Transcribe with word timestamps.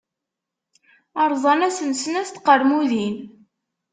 Rẓan-asen 1.31 1.91
snat 2.03 2.29
n 2.31 2.33
tqermudin. 2.35 3.15